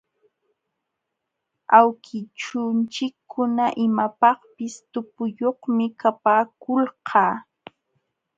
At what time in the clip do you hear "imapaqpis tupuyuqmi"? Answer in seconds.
3.85-5.85